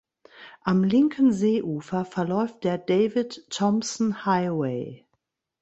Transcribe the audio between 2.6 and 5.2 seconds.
der David Thompson Highway.